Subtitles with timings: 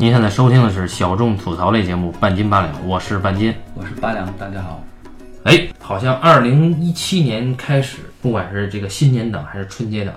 [0.00, 3.54] 您现在收听的是小众吐槽类节目《半斤八两》，我是半斤。
[3.74, 4.82] 我是八两，大家好。
[5.42, 10.14] 哎，好像二零一七年开始，不管是这个新年档还是春节档，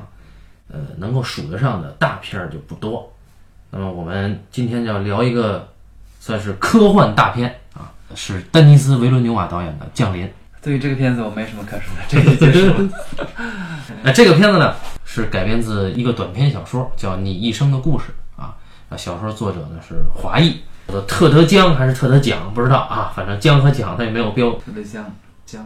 [0.71, 3.11] 呃，能够数得上的大片儿就不多。
[3.71, 5.67] 那么我们今天就要聊一个
[6.17, 10.25] 算是科幻大片啊，是丹尼斯·维伦纽瓦导演的《降临》。
[10.61, 12.89] 对于这个片子，我没什么可说的，这个结束了。
[14.01, 18.05] 那这个片子呢，是改编自一个短篇小说，叫《你一生的故事》
[18.93, 18.97] 啊。
[18.97, 20.59] 小说作者呢是华裔，
[21.07, 23.11] 特德·江还是特德·蒋，不知道啊。
[23.15, 24.51] 反正江和蒋他也没有标。
[24.51, 25.03] 特德江
[25.45, 25.65] 江，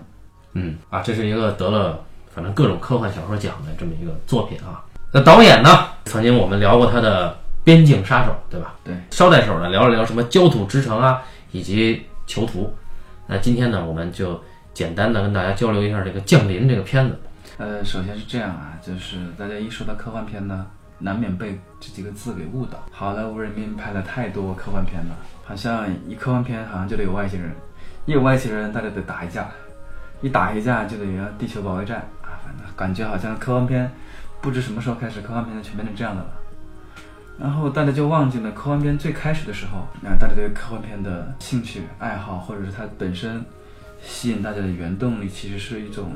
[0.54, 2.04] 嗯啊，这是一个得了
[2.34, 4.84] 反正各种科幻小说奖的这么一个作品啊。
[5.12, 7.32] 那导演呢，曾经我们聊过他的
[7.64, 8.76] 《边境杀手》，对吧？
[8.84, 12.64] 对，捎带手呢聊了聊什么《焦土之城》啊，以及《囚徒》。
[13.28, 14.42] 那今天呢，我们就
[14.74, 17.20] 简单的跟大家交流一下这个《降临》这个片子。
[17.58, 20.68] 呃，首先是这样啊，就是大家一说到科幻片呢，
[21.00, 22.84] 难免被这几个字给误导。
[22.92, 27.52] 好莱坞人民拍了太多科幻片了，好像一科幻片好像就得有外星人，
[28.06, 29.50] 一有外星人大家得打一架，
[30.22, 33.92] 一打一架就得要地球保卫战啊，反正感觉好像科幻片
[34.42, 36.30] 不知什么时候开始，科幻片就全变成这样的了。
[37.40, 43.46] 然后大家就忘记了科幻片最开始的时候，啊，大家对科幻片的兴趣爱好，或者是它本身
[44.02, 46.14] 吸引大家的原动力，其实是一种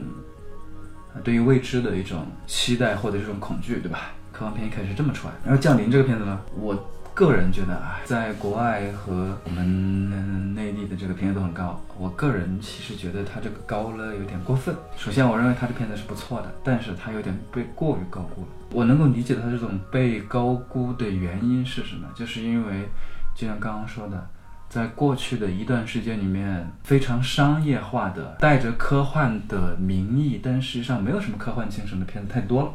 [1.24, 4.12] 对于未知的一种期待或者是一种恐惧，对吧？
[4.42, 5.34] 科幻片一开始这么出来。
[5.46, 6.76] 然后《降临》这个片子呢，我
[7.14, 11.80] 个人觉得啊，在国外和我们内地的这个评价都很高。
[11.96, 14.76] 我个人其实觉得它这个高了有点过分。
[14.98, 18.48] 首先，我认为它这片子是不错的，但是它有点被过于高估了。
[18.72, 22.08] 我能够理解它这种被高估的原因是什么？
[22.16, 22.90] 就是因为，
[23.36, 24.28] 就像刚刚说的，
[24.70, 32.74] 在过去的一段时间里面，非常商业化的、带着科幻的名义，但实际上没有什么科幻精神的片子太多了。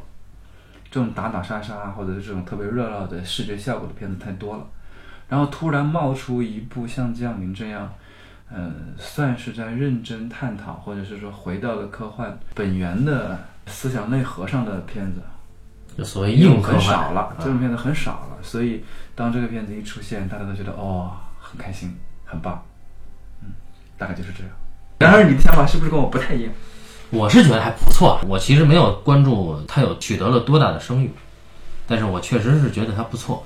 [0.97, 4.67] 这种打打杀杀或者是这种特别热闹的视觉效果的片子太多了，
[5.29, 7.93] 然后突然冒出一部像《降临》这样，
[8.49, 15.21] 呃，算是在认真探讨或者是说回到了科幻本源的思想内核上的片子，
[15.99, 18.39] 就所谓硬科很幻少了，这种片子很少了。
[18.41, 18.83] 所以
[19.15, 22.65] 当这个片子一出现，大家都觉得哦，很开心，很棒，
[23.43, 23.51] 嗯，
[23.99, 24.51] 大概就是这样。
[25.01, 26.53] 然而你的想法是不是跟我不太一样？
[27.11, 31.11] 我是觉得还不错，我其实没有关注他有取得了多大的声誉，
[31.87, 33.45] 但是我确实是觉得他不错。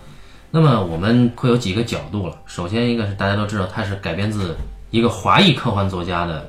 [0.51, 2.37] 那么我们会有几个角度了。
[2.47, 4.57] 首先一个是大家都知道它是改编自
[4.91, 6.49] 一个华裔科幻作家的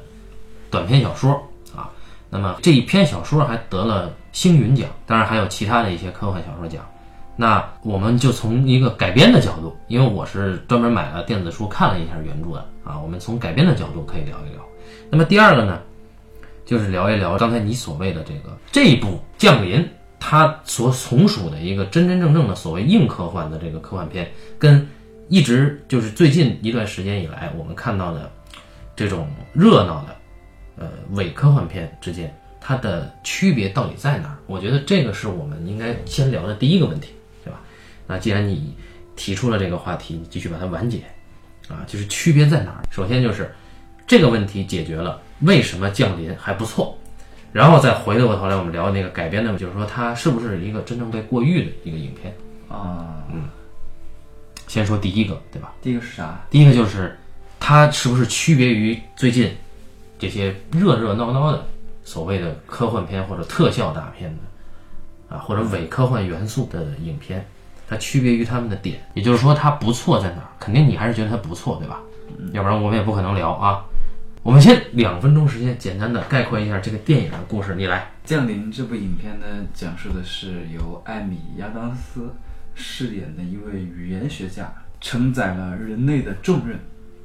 [0.71, 1.33] 短篇小说
[1.75, 1.89] 啊，
[2.29, 6.83] 那么这一篇小说还得了星云奖，当然还有其他的一些科幻小说奖。
[7.35, 14.61] 那我们就从一个改编的角度，因为我是专门买了电子书看了一下原著的啊，我们从改编的角度可以聊一聊。
[15.09, 15.79] 那么第二个呢？
[16.65, 19.07] 就是聊一聊刚才你所谓的这个这一部
[19.37, 19.79] 《降临》，
[20.19, 24.87] 它所从属的一个真真正正的所谓硬科幻的这个科幻片，跟
[25.27, 28.31] 一直就是最近一段时间以来我们看到的
[28.95, 30.15] 这种热闹的
[30.77, 34.37] 呃伪科幻片之间，它的区别到底在哪儿？
[34.47, 37.59] 我觉得这个是我们应该先聊的第一个问题，对吧？
[38.05, 38.75] 那既然你
[39.15, 40.99] 提出了这个话题，你继续把它完结
[41.67, 42.83] 啊，就是区别在哪儿？
[42.91, 43.53] 首先就是
[44.05, 45.19] 这个问题解决了。
[45.41, 46.97] 为什么降临还不错？
[47.51, 52.33] 然后再回过头来，我们聊那个改编的，就是说它是不是一个真正被过誉的一个影片？
[52.69, 53.43] 啊，嗯，
[54.67, 55.73] 先说第一个，对吧？
[55.81, 56.39] 第一个是啥？
[56.49, 57.17] 第一个就是
[57.59, 59.53] 它是不是区别于最近
[60.17, 61.65] 这些热热闹闹的
[62.05, 67.45] 所谓的科幻片或者特效大片的啊，或者伪科幻元素的影片？
[67.89, 70.47] 它区别于他们的点，也就是说它不错在哪儿？
[70.57, 71.99] 肯定你还是觉得它不错，对吧？
[72.53, 73.83] 要不然我们也不可能聊啊。
[74.43, 77.75] 我们先两分钟时间，简单的概括一下这个电影的故事。
[77.75, 82.33] 你来，《降临》这部影片呢，讲述的是由艾米亚当斯
[82.73, 86.79] 饰演的一位语言学家，承载了人类的重任，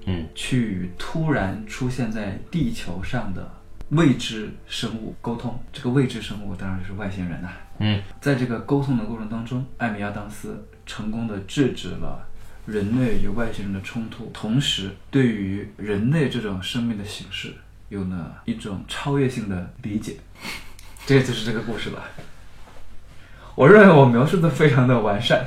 [0.04, 3.50] 嗯，去与突然出现在地球上的
[3.88, 5.59] 未知生物沟通。
[5.72, 7.48] 这个未知生物当然是外星人呐、
[7.78, 12.28] 嗯，在这个沟通的过程当中，艾米亚当斯成功的制止了。
[12.66, 17.54] 人类与外星人的冲突，同时对于人类这种生命的形式
[17.89, 20.16] 有了一种超越性的理解，
[21.07, 22.03] 这就是这个故事了。
[23.54, 25.47] 我认为我描述的非常的完善。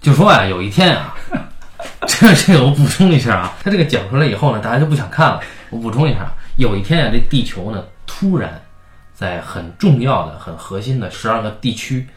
[0.00, 1.14] 就说啊，有一天啊，
[2.08, 5.40] 这这个我补充一下啊，他这个讲出来以后呢，大家就不想看了。
[5.68, 8.62] 我补充一下，有一天啊，这地球呢突然
[9.14, 12.08] 在很重要的、很核心的十二个地区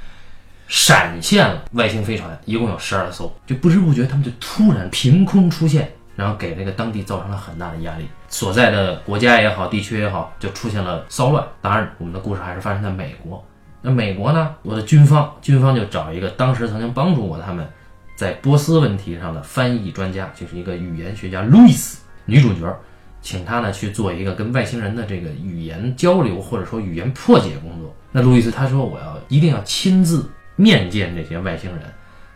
[0.67, 11.45] 闪现了外星飞船，一共有十二艘，就不知不觉他们就突然凭空出现，然后给这个当地造成了很大的压力，所在的国家也好，地区也好，就出现了骚乱。
[11.61, 13.43] 当然，我们的故事还是发生在美国。
[13.81, 17.67] 那美国呢，我的军方军方就找一个当时曾经帮助过他们。
[18.15, 22.79] 在波斯问题上的翻译专家，就是一个语言学家路易斯，女主角，
[23.23, 27.93] 请他呢去做一个跟外星人的这个语言交流或者说语言破解工作。
[28.11, 31.81] 那路易斯他说我要一定要亲自面见这些外星人，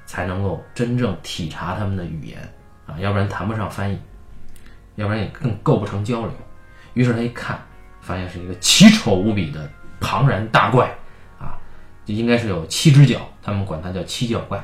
[0.06, 2.40] 才能够真正体察他们的语言
[2.86, 4.00] 啊，要不然谈不上翻译，
[4.96, 6.32] 要不然也更构不成交流。
[6.94, 7.60] 于是他一看，
[8.02, 9.70] 发现是一个奇丑无比的
[10.00, 10.90] 庞然大怪
[11.40, 11.54] 啊，
[12.06, 14.58] 就应该是有七只脚，他们管它叫七脚怪，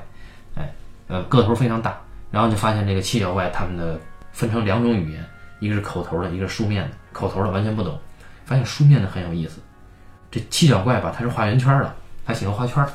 [0.55, 0.73] 哎，
[1.07, 1.99] 呃，个头非常大。
[2.31, 3.99] 然后就发现这个七脚怪他们的
[4.31, 5.23] 分成两种语言，
[5.59, 6.97] 一个是口头的，一个是书面的。
[7.11, 7.99] 口头的完全不懂，
[8.43, 9.61] 发现书面的很有意思。
[10.31, 11.95] 这七脚怪吧，它是画圆圈的，
[12.25, 12.89] 他喜欢画圈儿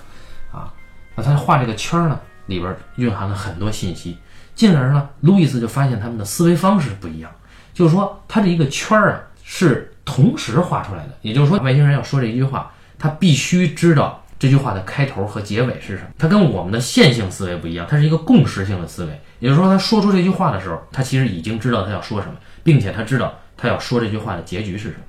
[0.52, 0.72] 啊。
[1.14, 4.16] 那他画这个圈儿呢，里边蕴含了很多信息。
[4.54, 7.30] 进而呢，路易斯就发现他们的思维方式不一样，
[7.74, 11.10] 就是说他这一个圈儿啊是同时画出来的。
[11.22, 16.10] 也就是说，外星人要说这一句话，他必须知道这句话的开头和结尾是什么。
[16.18, 19.20] 他跟我们的线性思维不一样，它是一个共识性的思维。
[19.38, 25.04] 也就是说，他说出这句话的时候，他其实已经知道他要说什么，并且他知道他要说这句话的结局是什么。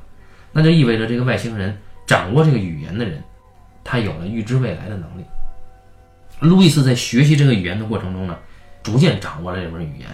[0.51, 1.77] 那就意味着这个外星人。
[2.05, 3.23] 掌握这个语言的人，
[3.83, 5.23] 他有了预知未来的能力。
[6.39, 8.37] 路易斯在学习这个语言的过程中呢，
[8.81, 10.07] 逐渐掌握了这门语言，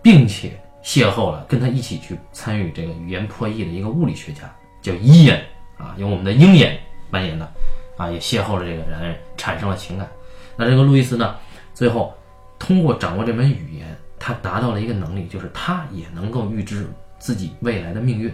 [0.00, 0.52] 并且
[0.84, 4.42] 邂逅了跟他一起去参与这个语言破译的一个物理学家，
[4.80, 5.40] 叫伊恩
[5.76, 6.78] 啊，由我们的鹰眼
[7.10, 7.52] 扮演的
[7.96, 10.08] 啊，也邂逅了这个人，产生了情感。
[10.56, 11.34] 那这个路易斯呢，
[11.72, 12.14] 最后
[12.56, 16.88] 通过掌握这门语言，他达到了一个能力，就是他也能够预知
[17.18, 18.32] 自己未来的命运。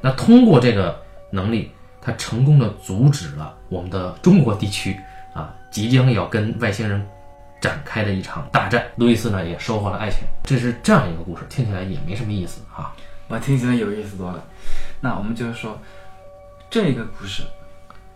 [0.00, 0.98] 那通过这个
[1.30, 1.70] 能力。
[2.04, 5.00] 他成功的阻止了我们的中国地区
[5.32, 7.04] 啊即将要跟外星人
[7.60, 8.84] 展开的一场大战。
[8.96, 12.94] 路易斯呢也收获了爱情，这是这样一个故事，听起来也没什么意思啊。
[13.26, 14.44] 我听起来有意思多了。
[15.00, 15.80] 那我们就是说，
[16.68, 17.42] 这个故事，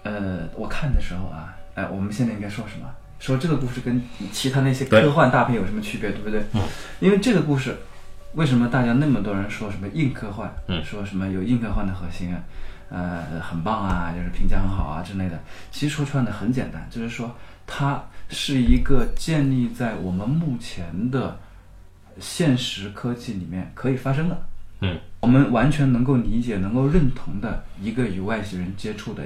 [0.03, 2.87] 呃，我看的时候啊，哎，我们现在应该说什么？
[3.19, 4.01] 说这个故事跟
[4.31, 6.41] 其他那些科幻大片有什么区别，对不对？
[6.53, 6.61] 嗯。
[7.01, 7.75] 因为这个故事，
[8.35, 10.55] 为什么大家那么多人说什么硬科幻？
[10.67, 10.85] 嗯。
[10.85, 12.41] 说什么有硬科幻的核心啊？
[12.91, 15.39] 呃，很棒啊，就是评价很好啊之类的。
[15.71, 17.35] 其实说穿的很简单，就是说
[17.67, 21.39] 它是一个建立在我们目前的
[22.19, 24.43] 现实科技里面可以发生的，
[24.81, 29.23] 嗯，我们完全能够理解、能够认同的一个与外星人接触的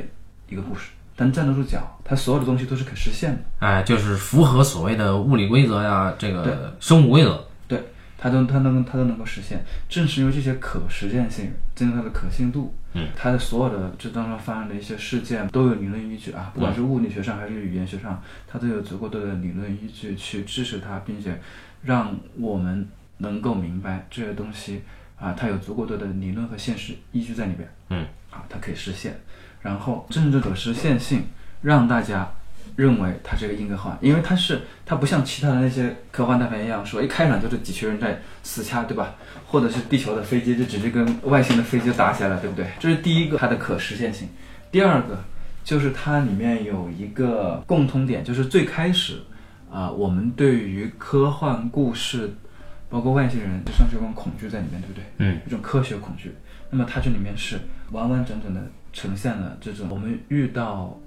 [0.49, 0.91] 一个故事。
[1.14, 3.38] 但站得住脚，它所有的东西都是可实现的。
[3.59, 7.47] 哎，就是符合所谓的物理规则呀，这个生物规则。
[7.69, 7.81] 对
[8.17, 21.41] 它都它能它都能够实现，正是因为这些可实现性，增加它的可信度，嗯，它的所有的这当中发生的一些事件都有理论依据啊，不管是物理学上还是语言学上，它都有足够多的理论依据去支持它，并且
[21.83, 22.87] 让我们
[23.19, 24.83] 能够明白这些东西
[25.19, 29.19] 啊，它有足够多的理论和现实依据在里边，嗯，啊，它可以实现，
[29.61, 31.25] 然后正这可实现性
[31.62, 32.31] 让大家。
[32.77, 39.15] 认为它是个硬科幻，因为它是它不像其他的那些科幻大片一样，说一开场就是几群人在死掐，对吧？
[39.47, 42.67] 或者是地球的飞机就直接跟外星的飞机打起来了，对不对？
[42.79, 44.29] 这是第一个它的可实现性。
[44.71, 45.19] 第二个
[45.63, 49.19] 就是它里面有一个共通点，就是最开始
[49.71, 52.31] 啊，我们对于科幻故事，
[52.89, 55.05] 包括外星人，就像是一种恐惧在里面，对不对？
[55.19, 56.35] 嗯，一种科学恐惧。
[56.71, 57.59] 那么它这里面是
[57.91, 58.63] 完完整整的
[58.95, 60.99] 呈现了这种我们遇到。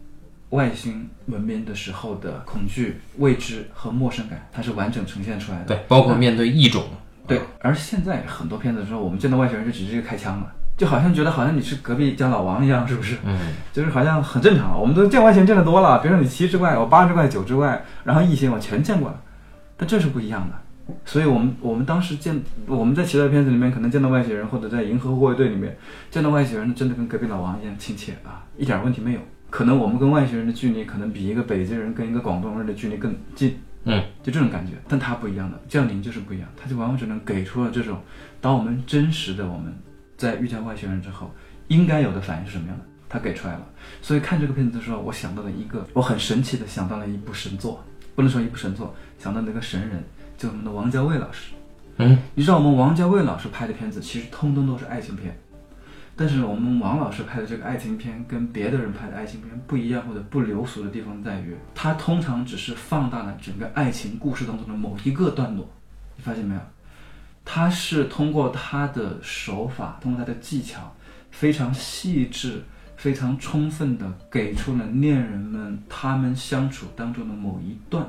[0.56, 5.66] 外星文明的时候的恐惧、未知和陌生感，它是完整呈现出来的。
[5.66, 6.84] 对，包括面对异种。
[7.28, 13.18] 对，而现在很多片子说，我们见到外星人就直接开枪了，就好像觉得好像你是隔壁家老王一样，是不是？
[13.26, 13.38] 嗯，
[13.74, 14.80] 就是好像很正常。
[14.80, 19.22] 我们都见外星人见得多了，比如说你七只怪，我八只怪，九只怪，然后异形我全见过了，
[19.76, 20.56] 但这是不一样的。
[21.04, 25.76] 所以我们我们当时见我们在其他片子里面可能见到外星人，或者在《银河护卫队》里面
[26.12, 29.20] 见到外星人，真的跟隔壁老王一样亲切啊，一点问题没有。
[29.56, 34.74] 可能我们跟外星人的距离，可能比一个北京人跟一个广东人的距离更近，嗯，就这种感觉。
[34.86, 37.98] 但他不一样的降临就是不一样，他就完完全全给出了这种，
[38.42, 39.74] 当我们真实的我们
[40.18, 41.34] 在遇见外星人之后
[41.70, 43.66] 应该有的反应是什么样的，他给出来了。
[44.02, 47.82] 所以看这个片子的时候，我想到了一个，我很神奇的想到了一部神作，
[48.14, 50.04] 不能说一部神作，想到那个神人，
[50.38, 51.54] 就我们的王家卫老师。
[51.96, 55.34] 嗯，你知道我们王家卫老师拍的片子，其实通通都是爱情片。
[56.18, 65.70] 但是我们王老师拍的这个爱情片跟别的人拍的爱情片不一样或者不流俗的地方在于，他通常只是放大了整个爱情故事当中的某一个段落，
[66.16, 66.62] 你发现没有？
[67.44, 70.96] 他是通过他的手法，通过他的技巧，
[71.32, 72.64] 非常细致、
[72.96, 78.08] 非常充分的给出了恋人们他们相处当中的某一段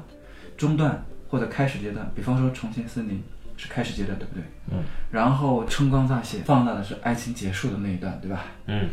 [0.56, 3.20] 中段或者开始阶段，比方说重庆森林。
[3.56, 4.42] 是开始阶段，对不对？
[4.70, 4.82] 嗯。
[5.10, 8.44] 然后春光乍泄，放大的是爱情结束的那一段，对吧？
[8.66, 8.88] 嗯。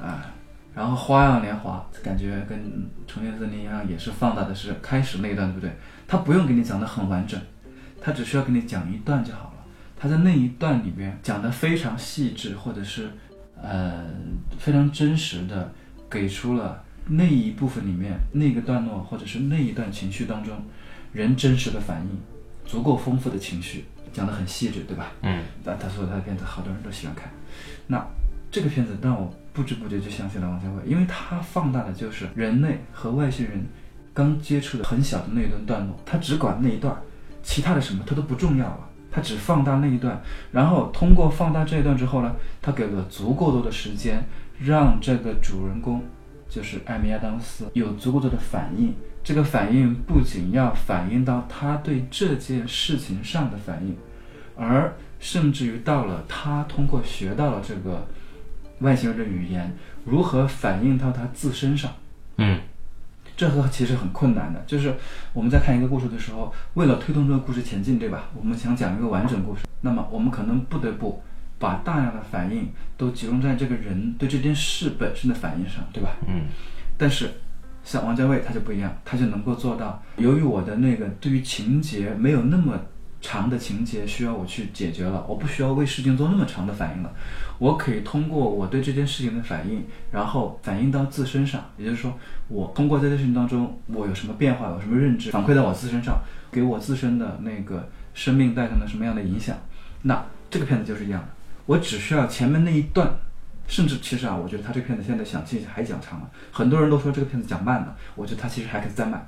[0.00, 0.32] 啊，
[0.74, 2.58] 然后花样年华，感觉跟
[3.06, 5.70] 《重庆森林》一样，也是放大的是开始那一段，对不对？
[6.08, 7.40] 他不用给你讲的很完整，
[8.00, 9.64] 他只需要给你讲一段就好了。
[9.96, 13.10] 他在那一段里边讲的非常细致，或者是
[13.62, 14.06] 呃
[14.58, 15.70] 非常真实的
[16.08, 20.56] 给出了那一部分里面那个段落，或者是那一段情绪当中
[21.12, 22.18] 人真实的反应，
[22.64, 25.12] 足够丰富的情绪，讲的很细致，对吧？
[25.22, 27.30] 嗯，但他说他的片子好多人都喜欢看，
[27.86, 28.04] 那
[28.50, 33.64] 这个片子让我不知不觉就想起了王家卫，因为他放大的就是人类和外星人
[34.12, 36.96] 刚接触的很小的那一段段落，他只管那一段，
[37.42, 38.86] 其他的什么他都不重要了。
[39.12, 44.24] 他只放大那一段，然后通过放大这一段之后呢，他给了足够多的时间，
[44.60, 46.00] 让这个主人公，
[46.48, 48.94] 就是艾米亚当斯有足够多的反应。
[49.22, 53.96] 这个反应不仅要反映到他对这件事情上的反应，
[54.56, 58.08] 而甚至于到了他通过学到了这个
[58.80, 61.92] 外星人的语言，如何反映到他自身上。
[62.38, 62.60] 嗯，
[63.36, 64.94] 这个其实很困难的，就是
[65.34, 68.30] 我们在看一个故事的时候，为了推动这个故事前进，对吧？
[68.34, 71.22] 我们想讲一个完整故事，那么我们可能不得不
[71.58, 76.16] 把大量的反应都集中在这个人对这件事本身的反应上，对吧？
[76.26, 76.46] 嗯。
[76.96, 77.30] 但是
[77.84, 82.78] 像王家卫他就不一样，他就能够做到，由于我的那个对于情节没有那么
[83.20, 87.12] 长的情节需要我去解决了，我不需要为事情做那么长的反应了。
[87.58, 92.18] 我可以通过我对这件事情的反应，然后反映到自身上，也就是说，
[92.48, 96.18] 我通过这件事情当中，我有什么变化，有什么认知，反馈到我自身上，
[96.50, 99.54] 给我自身的那个生命带上了什么样的影响。
[100.02, 101.28] 那这个片子就是一样的，
[101.66, 103.12] 我只需要前面那一段，
[103.70, 109.26] 甚至其实啊，我觉得他这个片子现在想其实还讲长了，很多人都说这个片子讲慢了，我觉得他其实还可以再慢。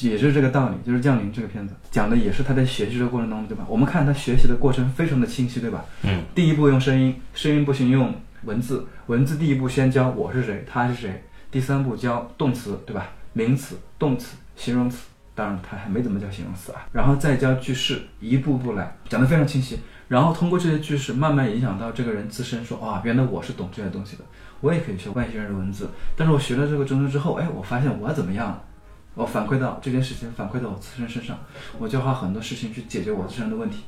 [0.00, 3.64] 也是这个道理，就是《降临》这个片子讲的也是他在学习的过程当中，对吧？
[3.68, 5.84] 我们看他学习的过程非常的清晰，对吧？
[6.02, 6.22] 嗯。
[6.34, 11.22] 第一步用声音，声音不行用文字，文字第一步先教我是谁，他是谁。
[11.50, 13.08] 第三步教动词，对吧？
[13.32, 16.86] 名词、动词、形容词，当然他还没怎么教形容词啊。
[16.92, 19.80] 然后再教句式，一步步来，讲的非常清晰。
[20.08, 24.24] 然后通过这些句式，慢慢影响到这个人自身，说啊，原来我是懂这些东西的，
[24.60, 25.88] 我也可以学外星人的文字。
[26.16, 28.62] 但是我学了这个知识之后，哎，我发现我怎么样了？
[29.14, 31.38] 我反馈到这件事情，反馈到我自身身上，
[31.78, 33.84] 我就花很多事情去解决我自身的问题。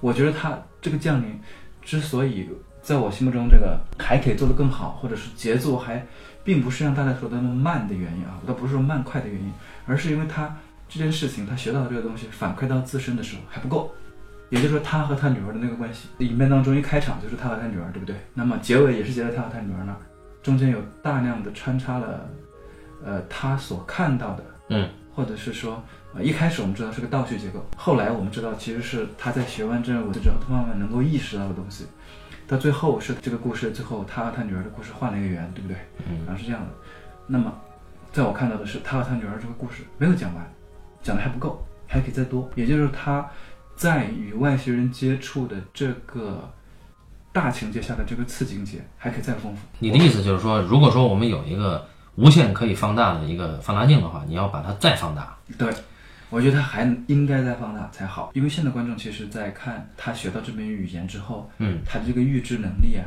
[0.00, 1.40] 我觉得他这个降临，
[1.82, 2.48] 之所以
[2.80, 6.06] 在我心目中这个还可以做得更好，或者是节奏还
[6.44, 9.52] 并不是像大家说的那么慢的原因啊，倒不是说慢快的原因，
[9.86, 10.54] 而是因为他
[10.88, 13.92] 这件事情他学到的这个东西反馈到自身的时候还不够。
[14.54, 18.14] 也就是说，他和他女儿的那个关系，影片当中一开场就是他和他女儿，对不对？
[18.32, 19.98] 那么结尾也是结在他和他女儿那儿，
[20.42, 22.28] 中间有大量的穿插了。
[23.04, 25.82] 呃，他所看到的，嗯，或者是说，
[26.14, 31.84] 呃，一开始我们知道是个倒叙结构，后来我们知道其实是他在学完这个文字之后，他慢慢能够意识到的东西。
[32.46, 35.76] 到最后是这个故事，最后他和他女儿的故事换了一个圆，对不对？
[36.08, 36.68] 嗯，然后是这样的。
[37.26, 37.52] 那么，
[38.10, 40.42] 在我看到的是他和他女儿这个故事没有讲完，
[41.02, 42.48] 讲的还不够，还可以再多。
[42.54, 43.28] 也就是他
[43.76, 46.52] 在与外星人接触的这个
[47.32, 49.62] 大情节下的这个次情节还可以再丰富。
[49.78, 51.86] 你的意思就是说，如果说我们有一个。
[52.16, 55.36] 无限可以放大的一个放大镜的话，你要把它再放大。
[55.58, 55.68] 对，
[56.30, 63.02] 我觉得它还应该再放大才好，因为现在观众其实，在看他学到这门语言之后，嗯，他的这个预知能力啊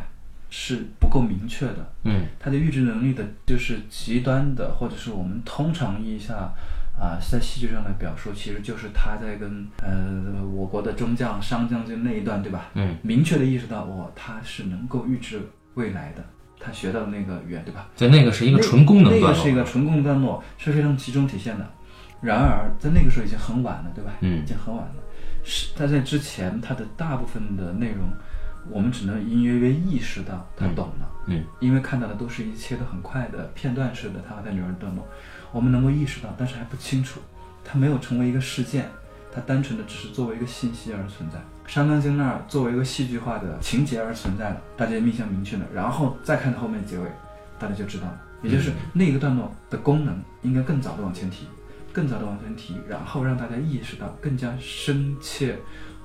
[0.50, 6.52] 是不够明确的，嗯，他的预知能力的就是极端的，或者是我们通常意义下
[7.00, 12.70] 啊，在戏剧上的表述，其实就是他在跟呃我国的中将商将军那一段，对吧？
[12.74, 15.42] 嗯，明确的意识到，哦，他是能够预知
[15.76, 16.24] 未来的。
[16.60, 17.88] 他学到的那个语言，对吧？
[17.96, 21.70] 在那个是一个纯功能段落，那个是一个纯功能段落，是非常集中体现的。
[22.20, 24.12] 然而，在那个时候已经很晚了，对吧？
[24.22, 24.96] 嗯，已经很晚了。
[25.44, 28.10] 是他在之前，他的大部分的内容，
[28.72, 31.08] 我们只能隐约约意识到他懂了。
[31.28, 35.08] 嗯，因为看到的都是一切都很快的片段式的他和他女儿的段落，
[35.58, 37.20] 我们能够意识到，但是还不清楚，
[37.66, 38.88] 它没有成为一个事件。
[39.34, 47.06] 它单纯的只是作为一个信息而存在，山钢经那儿作为一个戏剧化的情节而存在的，大家印象明确了，然后再看到后面结尾，
[47.58, 51.48] 大家就知道了，也就是那个段落的功能应该更早的往前提，
[51.92, 55.58] 更早的往前提，然后让大家意识到更加深切。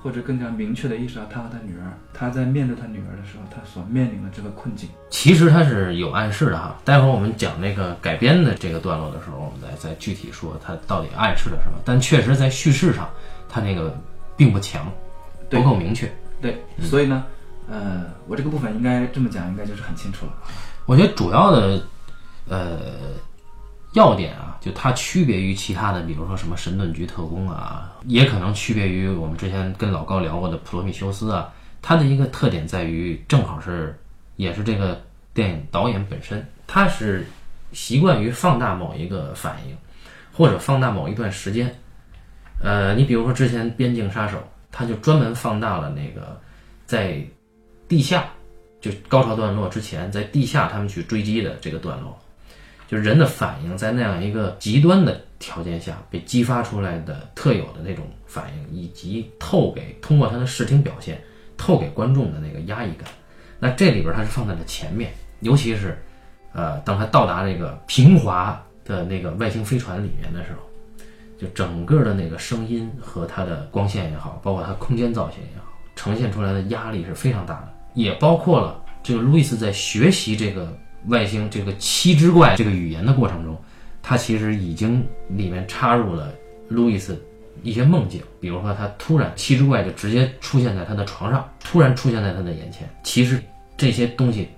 [0.03, 6.75] 或者更加明确的意识到他和他女儿，他在面对他女儿的时候，他所面临的这个困境，其实他是有暗示的哈。
[6.83, 11.77] 待会儿我们讲那个改编的这个段落的时候，我们再再具体说他到底暗示了什么。
[11.85, 13.09] 但确实在叙事上，
[13.47, 13.97] 他那个
[14.35, 14.91] 并不强，
[15.49, 16.11] 不够明确。
[16.41, 17.23] 对，所以呢，
[17.69, 20.33] 呃，我这个部分应该这么讲，应该就是很清楚了。
[20.85, 21.81] 我觉得主要的，
[22.49, 22.77] 呃。
[23.93, 31.51] 要点啊，就它区别于其他的，比如说什么神盾局特工啊，也可能区别于我们之前跟老高聊过的普罗米修斯啊。
[31.81, 33.99] 它的一个特点在于，正好是，
[34.37, 35.01] 也是这个
[35.33, 37.27] 电影导演本身它是
[37.73, 39.75] 习惯于放大某一个反应，
[40.31, 41.75] 或者放大某一段时间。
[42.61, 44.37] 呃，你比如说之前《边境杀手》，
[44.71, 46.39] 他就专门放大了那个
[46.85, 47.21] 在
[47.89, 48.23] 地下
[48.79, 52.17] 就高潮段落之前，在地下他们去追击的这个段落，
[52.93, 61.21] 就人的反应在那样一个极端的条件下被激发出来的特有的那种反应，以及透给通过他的视听表现
[61.57, 63.09] 透给观众的那个压抑感。
[63.59, 65.97] 那这里边它是放在了前面，尤其是
[66.53, 70.59] 呃，当他到达那个平滑的那个外星飞船里面的时候。
[71.35, 80.71] 就整个的那个声音和它的光线也好，包括它空间造型也好，呈现出来的压力是非常大的，也包括了这个路易斯在学习这个
[81.07, 83.55] 外星这个七只怪这个语言的过程中，
[84.01, 86.33] 他其实已经里面插入了
[86.69, 87.21] 路易斯
[87.61, 93.41] 一些梦境，比如说他突然七只怪就直接出现在他的床上，突然出现在他的眼前，其实
[93.77, 94.49] 这些东西，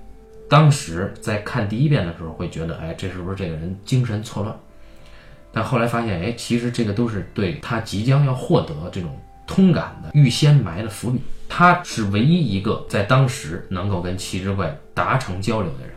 [0.50, 4.56] 当时在看第一遍的时候会觉得，哎，这是不是这个人精神错乱？
[5.52, 11.22] 但后来发现，哎，其实这个都是对他即将要获得这种通感的预先埋的伏笔。
[11.48, 15.96] 他是唯一一个在当时能够跟七只怪达成交流的人，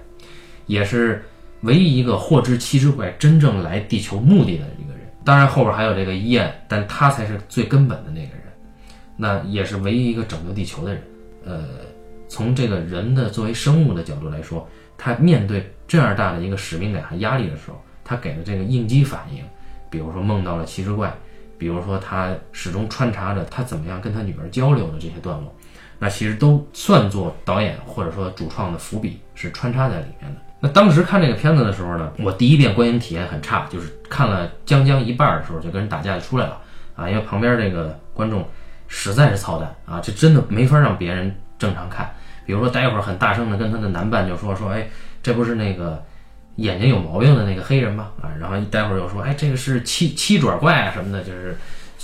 [0.68, 1.20] 也是
[1.62, 5.00] 唯一一个获知七只怪真正来地球目的的一个人。
[5.24, 8.42] 当然后边还有这个伊彦，但他才是最根本的那个人，
[9.16, 11.02] 那也是唯一一个拯救地球的人。
[11.44, 11.64] 呃，
[12.28, 14.64] 从这个人的作为生物的角度来说，
[14.96, 17.82] 他面对这样大的一个使命感和压力的时候。
[18.10, 19.44] 他给的这个应激反应，
[19.90, 21.14] 比如说梦到了骑士怪，
[21.58, 25.54] 比如说他始终穿插着他怎么样跟他女儿交流的这些段落，
[25.98, 30.40] 那其实都算作导演或者说主创的伏笔，是穿插在里面的。
[30.60, 36.58] 那当时看这个片子的时候呢，我第一遍观影体验很差，就是看了将将一半的时候就跟人打架就出来了
[36.96, 38.46] 啊，因为旁边这个观众
[38.86, 42.10] 实在是操蛋啊，这真的没法让别人正常看。
[42.46, 44.88] 比如说待会儿很大声的跟他的男伴就说说，哎，
[45.22, 46.02] 这不是那个。
[46.58, 51.56] 眼睛有毛病的那个黑人吗，啊，然后待会儿又说，哎，这个是七七爪怪啊什么的，就是，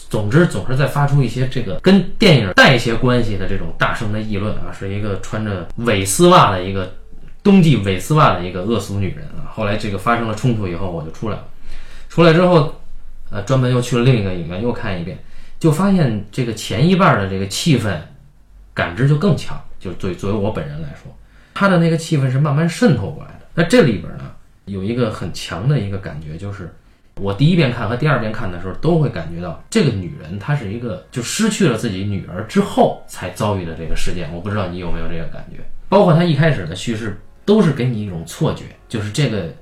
[0.08, 6.88] 总之总是在发出一些这个跟电影带一些关系的这种大声的议论啊，是一个穿着伪丝袜的一个
[7.44, 9.46] 冬季伪丝袜的一个恶俗女人啊。
[9.54, 11.44] 后来这个发生了冲突以后，我就出来了，
[12.08, 12.74] 出来之后，
[13.30, 15.16] 呃，专门又去了另一个影院又看一遍，
[15.60, 17.96] 就发现这个前一半的这个气氛
[18.74, 21.16] 感知就更强，就作作为我本人来说，
[21.54, 23.46] 他的那个气氛是慢慢渗透过来的。
[23.54, 24.32] 那这里边呢？
[24.64, 26.74] 有一个很强的一个感觉，就是
[27.20, 34.32] 我第一遍看和第二遍看的时候，都会感觉到这个女人她是一个就失去了自己女儿之后才遭遇的这个事件。
[34.32, 35.62] 我不知道你有没有这个感觉？
[35.90, 39.52] 包括她一开始的叙事都是给你一种错觉，就是这个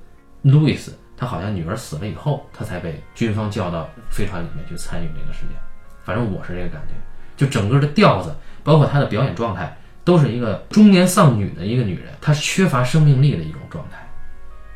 [0.42, 5.56] 路易斯他好像女儿死了以后，他才被军方叫到飞船里面去参与这个事件。
[6.04, 6.94] 反正我是这个感觉，
[7.36, 13.98] 就整个的调子，包括他的表演状态，都是一个中年丧女的一个女人，她缺乏生命力的一种状态。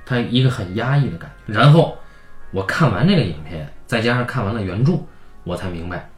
[0.05, 1.99] 他一个很压抑的感觉，然后
[2.53, 5.01] 我看完这个影片，再加上看完了原著，
[5.43, 6.09] 我才明白，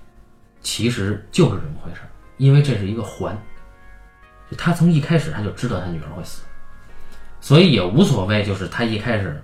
[0.60, 2.08] 其实就是这么回事儿。
[2.36, 3.34] 因为这是一个环，
[4.50, 6.42] 就他从一开始他就知道他女儿会死，
[7.40, 9.42] 所以也无所谓，就是他一开始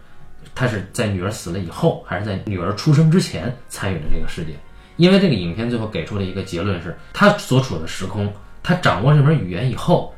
[0.54, 4.54] 他是在女儿死了以后，还是在女儿出生之前参与的这个事件。
[4.96, 10.14] 因为这个影片最后给出的一个结论是，他所处的时空，他掌握这门语言以后，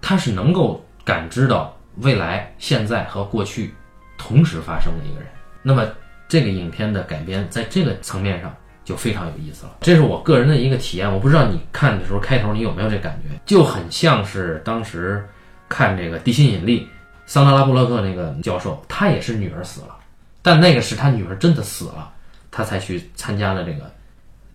[0.00, 1.74] 他是能够感知到。
[2.02, 3.74] 未来、现在和过去
[4.16, 5.28] 同时发生的一个人，
[5.62, 5.84] 那么
[6.28, 8.54] 这个影片的改编在这个层面上
[8.84, 9.78] 就非常有意思了。
[9.80, 15.26] 这是我个人的一个体验，我不知道你看的时候开头你有没有这感觉，就很像是当时
[15.68, 16.82] 看这个《地心引力》，
[17.28, 19.94] 桑德拉布洛克那个教授，他也是女儿死了，
[20.40, 22.10] 但那个是他女儿真的死了，
[22.50, 23.92] 他才去参加了这个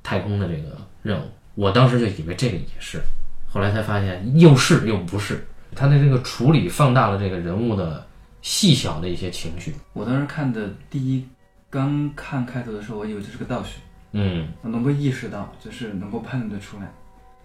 [0.01, 1.29] 太空的这个任务。
[1.53, 2.99] 我当时就以为这个也是，
[3.47, 5.45] 后来才发现又是又不是。
[5.75, 8.03] 他的这个处理放大了这个人物的
[8.41, 9.75] 细小的一些情绪。
[9.93, 11.27] 我当时看的第一，
[11.69, 13.79] 刚看开头的时候，我以为这是个倒叙。
[14.13, 16.91] 嗯，我能够意识到，就是能够判断得出来，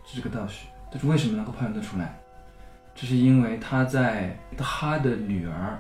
[0.07, 0.67] 这是个倒叙。
[0.91, 2.19] 但是为什么能够判断得出来？
[3.01, 5.79] 这是因为他在他的女儿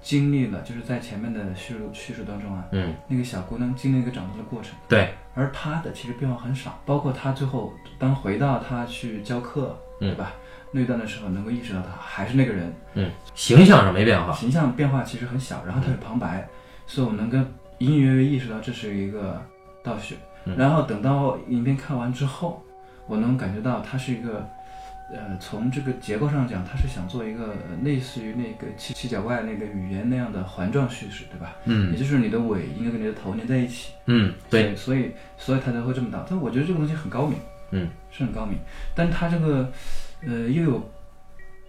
[0.00, 4.72] 经历了，就是在前面的叙述叙述当中啊，嗯，那个小姑娘经历一个长大的过程。
[4.88, 5.12] 对。
[5.34, 10.32] 而他的其实变化很少，包括他最后当回到他去教课，对吧？
[10.72, 15.62] 那段的时候，能够意识到他还是那个人，嗯，形象上没变化，形象变化其实很小。
[15.66, 16.48] 然后他是旁白，
[16.86, 17.36] 所以我能够
[17.78, 19.38] 隐隐约约意识到这是一个
[19.82, 20.16] 倒叙。
[20.56, 22.62] 然后等到影片看完之后，
[23.06, 24.48] 我能感觉到他是一个，
[25.12, 31.56] 呃，从这个结构上讲，他是想做一个类似于那个七七角怪那个语言那样的环状叙事，对吧？
[31.64, 33.92] 嗯，也就是你的尾应该跟你的头连在一起。
[34.06, 36.26] 嗯，对，所以所以他才会这么导。
[36.28, 37.38] 但我觉得这个东西很高明，
[37.70, 38.58] 嗯，是很高明，
[38.94, 39.72] 但他这个。
[40.26, 40.90] 呃，又有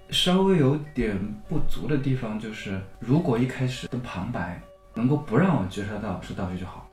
[0.10, 1.19] 稍微有点
[1.50, 4.60] 不足的地方就是，如果一开始的旁白
[4.95, 6.89] 能够不让我觉察到是倒叙就好，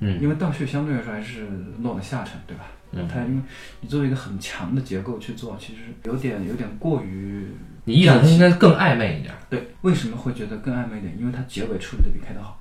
[0.00, 1.46] 嗯因为倒叙相对来说还是
[1.78, 2.64] 落了下乘，对吧？
[3.02, 3.42] 嗯它因为
[3.80, 7.46] 你作为一个很强的结构去做，其实有点有点过于
[7.84, 9.34] 你意思它应该更暧昧一点。
[9.48, 9.68] 对。
[9.82, 11.16] 为什么会觉得更暧昧一点？
[11.18, 12.60] 因为它结尾处理的比开头好。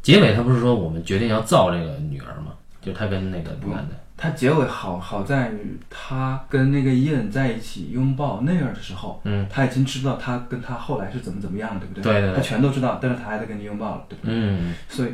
[0.00, 2.52] 结尾他不是说我们决定要造这个女儿吗？
[2.80, 12.02] 就他跟那个男的，它结尾好好在于他跟那个伊恩在一起拥抱那样的时候，嗯，他已经知道他跟他后来是怎么怎么样了，对不对？
[12.04, 14.34] 对对对他全都知道，但是他还在跟你拥抱了，对不对？
[14.34, 15.10] 嗯所以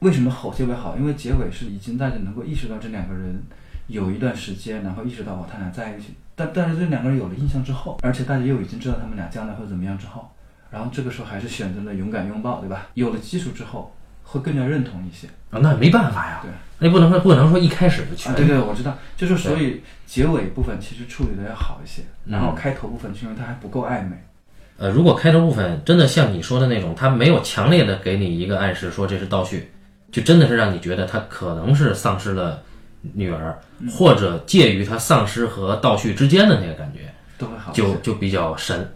[0.00, 0.96] 为什么好结尾好？
[0.96, 3.42] 因为结尾是已经大家能够意识到这两个人
[3.88, 10.30] 有一段时间，然后意识到哦他俩在一起，但但是这两个人有了印象之后，而且大家又已经知道他们俩将来会怎么样之后，
[10.70, 12.86] 然后这个时候还是选择了勇敢拥抱，对吧？
[12.94, 15.26] 有了基础之后，会更加认同一些。
[15.50, 24.22] 啊，那没办法呀对，那不能说不能说一开始就去啊，对对，我知道，就是所以结尾部分其实处理的要好一些，然后开头部分是因为它还不够暧昧。
[24.76, 29.70] 呃，如果开头部分真的像你说的那种，他没有强烈的给你一个暗示说这是倒叙，
[30.12, 32.62] 就真的是让你觉得他可能是丧失了
[33.14, 33.58] 女儿，
[33.90, 37.72] 或者介于他丧尸和倒叙之间的那个感觉，都会好。
[37.72, 38.90] 就就比较神。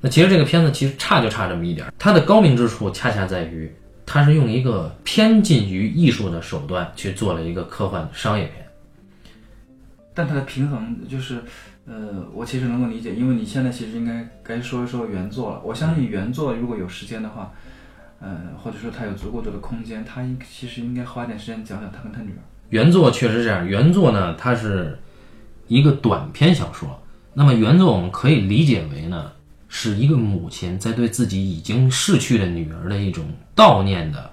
[0.00, 3.72] 那其实这个片子其实差就差这么一点儿，它的高明之处恰恰在于，
[4.06, 8.64] 它是用一个偏近于艺术的手段去做了一个科幻商业片。
[10.14, 11.42] 但它的平衡就是，
[11.86, 15.60] 呃，我其实能够理解，因为你现在其实应该该说一说原作了。
[15.64, 17.52] 我相信原作如果有时间的话，
[18.20, 22.42] 呃，或者说他有足够多的空间，他应其实应该花点时间讲讲他跟他女儿。
[22.70, 24.98] 原作确实这样，原作呢，它是
[25.66, 26.88] 一个短篇小说。
[27.32, 29.30] 那么原作我们可以理解为呢，
[29.68, 34.30] 是一个母亲在对自己已经逝去的女儿的一种悼念的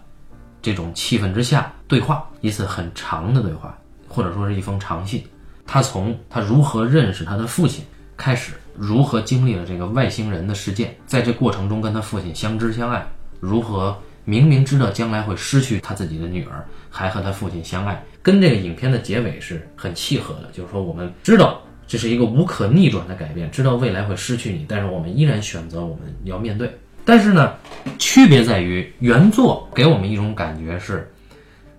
[0.62, 5.24] 这种气氛之下对话，一次很长的对话，或者说是一封长信。
[5.66, 7.84] 她从她如何认识她的父亲
[8.18, 13.06] 开始，如何经历了这个外星人的事件，在这过程中跟她父亲相知相爱，
[13.40, 13.96] 如何
[14.26, 20.50] 明明知道将来会失去他自己的女儿，还和他父亲相爱，跟这个影片的结尾是很契合的。
[20.52, 26.76] 就是说，我们知道这是一个无可逆转的改变，知道未来会失去你，但是我们依然选择我们要面对。
[27.06, 27.54] 但是呢，
[28.00, 31.08] 区别在于原作给我们一种感觉是，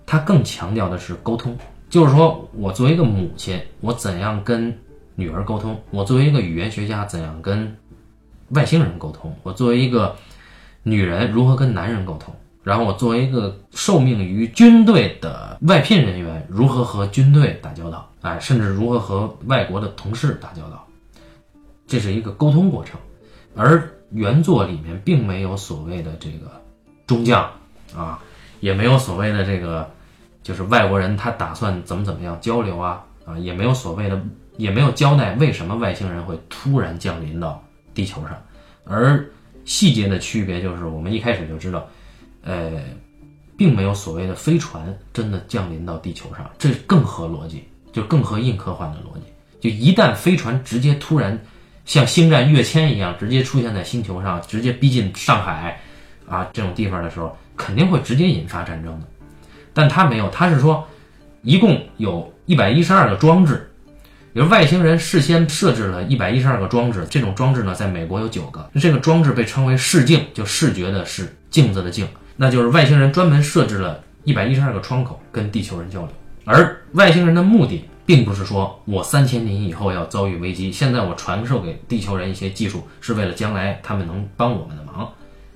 [0.05, 1.53] 它更强调的是沟通，
[1.89, 4.73] 就是说我作为一个母亲，我怎样跟
[5.15, 7.75] 女儿沟通；我作为一个语言学家，怎样跟
[8.51, 10.15] 外星人沟通；我作为一个
[10.83, 20.87] 女人如何跟男人沟通，然后我作为一个受命于军队的外聘人员，如何和军队打交道，哎，甚至如何和外国的同事打交道，
[21.87, 22.99] 这是一个沟通过程。
[23.55, 26.61] 而原作里面并没有所谓的这个
[27.05, 27.49] 中将
[27.95, 28.19] 啊，
[28.59, 29.89] 也没有所谓的这个
[30.43, 34.21] 就是外国人他打算怎么怎么样交流啊啊，也没有所谓的，
[34.57, 37.61] 也没有交代为什么外星人会突然降临到
[37.93, 38.31] 地球上，
[38.85, 39.25] 而
[39.67, 41.85] 细节的区别就是，我们一开始就知道，
[42.41, 42.81] 呃，
[43.57, 49.27] 并没有所谓的飞船真的降临到地球上，这更合逻辑，就更合硬科幻的逻辑。
[49.59, 51.37] 就一旦飞船直接突然
[51.83, 55.77] 像星战跃迁一样，直接出现在星球上，直接逼近上海
[56.25, 59.07] 啊这种地方的时候，肯定会直接引发战争的。
[59.73, 60.87] 但他没有，他是说，
[61.41, 63.66] 一共有一百一十二个装置，
[64.37, 68.69] 比如外星人事先设置了一百一十二个装置，这种装置呢，在美国有九个。
[68.79, 76.09] 这个装置被称为视镜，就视觉的视，镜子的镜，那就是外星人专门设置了一百一十二个窗口跟地球人交流。
[76.45, 85.11] 而外星人的目的，并不是说我三千年以后要遭遇危机，现在我传授给地球人一些技术，是为了将来他们能帮我们的忙，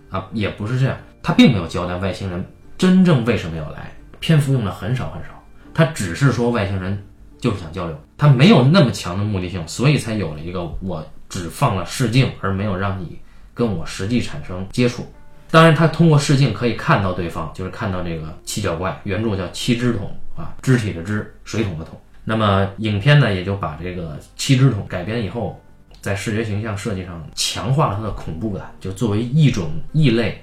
[0.10, 0.98] 啊，也不是这样。
[1.22, 2.44] 他并没有交代外星人
[2.80, 5.30] 真正为什么要来，篇幅用的很少很少。
[5.72, 7.02] 他只是说外星人
[7.42, 13.20] 就是想交流，他没有那么强的目的性，所以才有了一个我只放了视镜，而没有让你
[13.54, 15.06] 跟我实际产生接触。
[15.50, 22.00] 当然，他通过视镜可以看到对方，就是看到这个七角怪，原著叫七只桶啊，肢体的肢，水桶的桶。
[22.24, 25.60] 那么影片呢，也就把这个七只桶改编以后，
[26.00, 30.42] 在视觉形象设计上强化了它的恐怖感，就作为一种异类，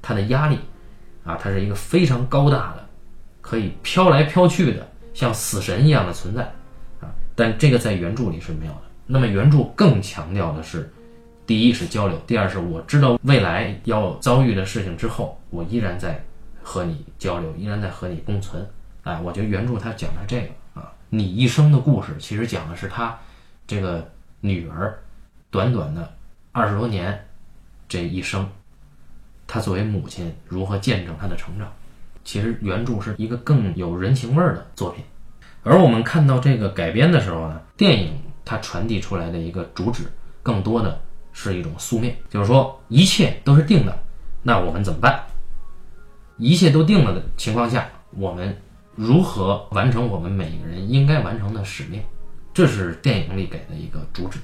[0.00, 0.58] 它的压力
[1.24, 2.86] 啊，它是一个非常高大的。
[3.42, 6.42] 可以飘来飘去的，像死神一样的存在
[7.00, 7.08] 啊！
[7.34, 8.82] 但这个在原著里是没有的。
[9.06, 10.92] 那么原著更强调的是，
[11.46, 16.22] 第一是交流，第二是我知道未来要遭遇的事情之后，我依然在
[16.62, 18.64] 和你交流，依然在和你共存。
[19.04, 23.18] 哎，我觉得原著它讲的这个啊，你一生的故事，其实讲的是他
[23.66, 24.06] 这个
[24.42, 25.02] 女儿
[25.50, 26.12] 短短的
[26.52, 27.26] 二十多年
[27.88, 28.46] 这一生，
[29.46, 31.72] 她作为母亲如何见证她的成长。
[32.26, 35.04] 其实原著是一个更有人情味儿的作品，
[35.62, 40.02] 而我们看到这个改编的时候呢，电影它传递出来的一个主旨，
[40.42, 41.00] 更多的
[41.32, 43.96] 是一种宿命，就是说一切都是定的，
[44.42, 45.22] 那我们怎么办？
[46.36, 48.54] 一切都定了的情况下，我们
[48.96, 52.02] 如何完成我们每个人应该完成的使命？
[52.52, 54.40] 这是电影里给的一个主旨。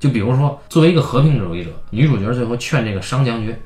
[0.00, 3.56] 就比如说，作为一个和平主义者，女主角最后劝这个商将军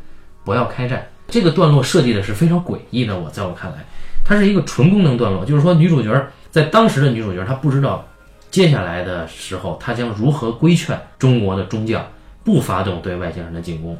[0.44, 3.18] 不要开战，这个段落设计的是非常诡异的。
[3.18, 3.78] 我在我看来，
[4.24, 8.06] 它是一个纯功能段落，就是说女主角在当时的女主角她不知道
[8.52, 12.06] 接下来的时候她将如何规劝中国的中将
[12.44, 13.98] 不发动对外星人的进攻。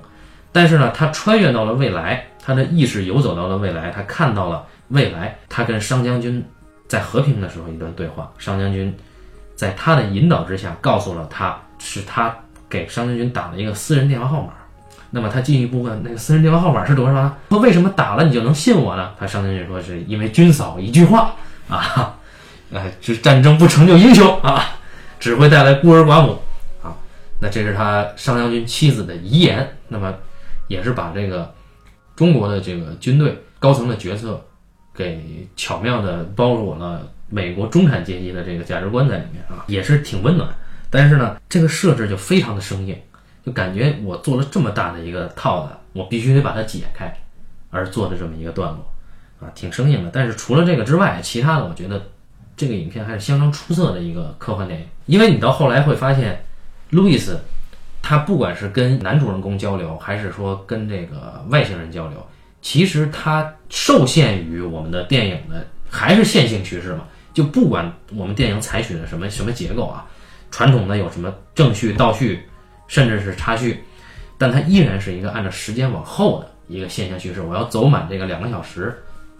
[0.53, 6.40] 但是呢，她穿越到了未来，她的意识游走到了未来，她看到了未来，她跟商将军
[6.87, 8.97] 在和平的时候一段对话，商将军
[9.57, 11.61] 在他的引导之下告诉了他。
[11.81, 12.33] 是他
[12.68, 14.53] 给商将军打了一个私人电话号码，
[15.14, 17.38] 那么他进一步问那个私人电话号码是多少？
[17.48, 19.12] 说为什么打了你就能信我呢？
[19.16, 21.37] 他商将军说是因为军嫂一句话
[21.70, 22.16] 啊，
[22.74, 24.77] 哎，这战争不成就英雄啊，
[25.20, 26.42] 只会带来孤儿寡母
[26.83, 26.96] 啊。
[27.38, 30.12] 那这是他商将军妻子的遗言，那么
[30.66, 31.55] 也是把这个
[32.16, 34.44] 中国的这个军队高层的决策
[34.92, 40.48] 给巧妙的包裹了美国中产阶级的这个价值观在里面啊，也是挺温暖。
[40.90, 42.96] 但是呢，这个设置就非常的生硬，
[43.44, 47.14] 就感觉我做了这么大的一个套子，我必须得把它解开，
[47.70, 48.92] 而做的这么一个段落，
[49.40, 50.11] 啊，挺生硬的。
[50.12, 52.02] 但是除了这个之外，其他的我觉得
[52.57, 54.87] 这个影片还是相当出色的一个科幻电影。
[55.07, 56.42] 因为你到后来会发现，
[56.90, 57.38] 路易斯
[58.00, 62.26] 他不管是跟男主人公交流，还是说跟这个外星人交流，
[62.62, 67.04] 其实他受限于我们的电影的还是线性叙事嘛，
[67.35, 70.07] 就不管我们电影采取的什么什么结构啊。
[70.50, 72.48] 传统的有什么正序、倒序，
[72.87, 73.83] 甚至是插叙，
[74.38, 77.40] 但它依然是一个按照时间往后的一个线性叙事。
[77.40, 78.97] 我要走满这个两个小时，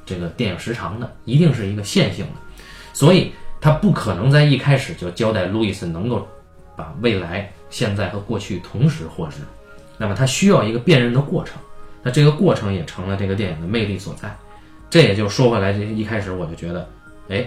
[0.07, 2.33] 这个电影时长的，一定是一个线性的，
[2.93, 6.27] 所以它不可能在一开始就交代路易斯能够
[6.77, 9.39] 把未来、现在和过去同时获知。
[9.99, 11.57] 那么它需要一个辨认的过程，
[12.03, 14.37] 那这个过程也成了这个电影的魅力所在。
[14.89, 16.89] 这也就说回来，这一开始我就觉得，
[17.29, 17.47] 哎。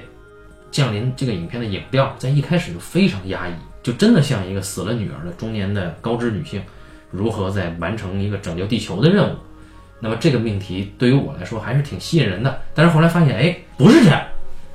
[0.70, 3.54] 降临这个影片的影调在一开始就非常压抑，
[3.88, 6.62] 就真的像一个死了女儿的中年的高知女性，
[7.10, 9.38] 如何在完成一个拯救地球的任务。
[10.02, 12.60] 那么这个命题对于我来说还是挺吸引人的。
[12.76, 14.22] 但是后来发现，哎，不是这样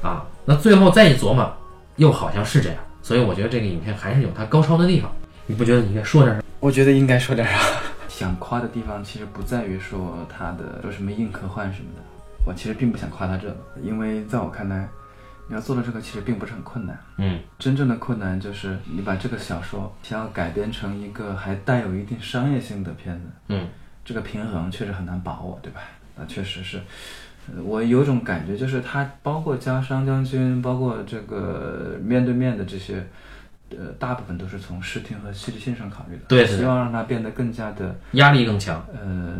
[0.01, 0.25] 啊。
[0.47, 1.55] 那最后再一琢磨，
[1.97, 2.79] 又好像是这样。
[3.03, 5.13] 所以我觉得这个影片还是有它高超的地方。
[5.45, 6.43] 你不觉得你应该说点啥？
[6.59, 7.59] 我觉得应该说点啥。
[8.09, 12.03] 想夸的地方其实不在于说它的说什么硬科幻什么的，
[12.47, 14.89] 我其实并不想夸它这个，因为在我看来。
[15.53, 23.69] 你要做的这个其实并不是很困难，嗯，真正的困难就是你把这个小说想要改编成一个还带有一定商业性的片子，嗯，
[24.03, 25.83] 这个平衡确实很难把握，对吧？
[26.17, 26.81] 那确实是，
[27.63, 33.07] 我有种感觉，就是他包括加商将军，包括这个面对面的这些，
[33.73, 39.37] 呃，大部分都是从视听和戏剧性上考虑的，对，希望让它变得更加的压力更强，呃，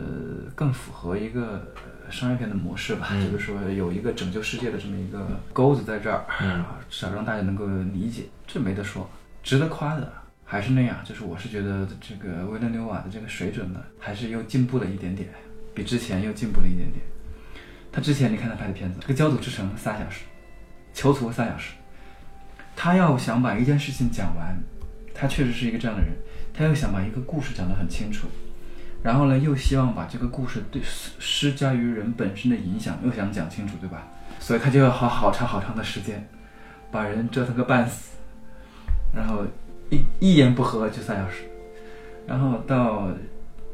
[0.55, 1.73] 更符合一个。
[2.13, 6.25] 商业片的模式吧，就是说有一个拯救世界的这么一个钩子在这儿，
[6.91, 9.11] 少让大家能够理解，这没得说，
[9.43, 10.13] 值得夸的
[10.45, 15.29] 还是那样，就是我是觉得这个维伦纽瓦的这个水准呢，还是又进步了一点点，
[15.75, 17.03] 比之前又进步了一点点。
[17.91, 20.21] 他之前你看他拍的片子，这个焦土之城三小时，
[20.93, 21.73] 囚徒三小时，
[22.77, 24.57] 他要想把一件事情讲完，
[25.15, 26.13] 他确实是一个这样的人，
[26.53, 28.29] 他又想把一个故事讲得很清楚。
[29.03, 34.07] 然后呢，又希望把这个故事对施施加于人本身的影响又想讲清楚，对吧？
[34.39, 36.27] 所以他就要花好长好长的时间，
[36.91, 38.17] 把人折腾个半死，
[39.15, 39.45] 然后
[39.91, 41.43] 一一言不合就三小时，
[42.27, 43.09] 然后到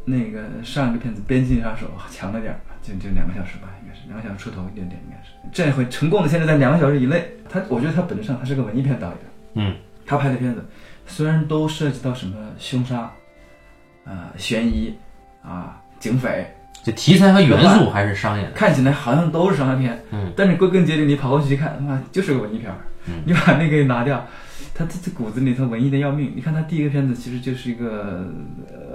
[0.04, 7.30] 那个上一个片子《边境杀手》强了点儿，就就两个小时吧，应该是两个小时出头一点点，应该是这回成功的现在在两个小时以内。
[7.50, 9.16] 他我觉得他本质上他是个文艺片导演，
[9.54, 10.64] 嗯，他拍的片子
[11.06, 13.10] 虽然都涉及到什么凶杀，
[14.04, 14.94] 啊，悬疑。
[15.48, 24.26] 啊，警匪，这题材和元素还是商业的，看起来好像都是商业片，嗯，但是归根结底，你跑过去一看，他妈就是个文艺片儿，嗯，你把那个拿掉，
[24.74, 26.32] 他他这骨子里头文艺的要命。
[26.36, 28.26] 你看他第一个片子其实就是一个